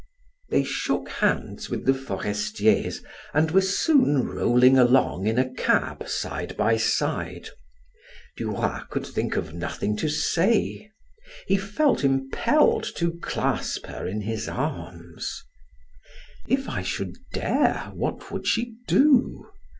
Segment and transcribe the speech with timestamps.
[0.49, 3.03] They shook hands with the Forestiers
[3.35, 7.49] and were soon rolling along in a cab side by side.
[8.35, 10.89] Duroy could think of nothing to say;
[11.45, 15.43] he felt impelled to clasp her in his arms.
[16.47, 19.49] "If I should dare, what would she do?"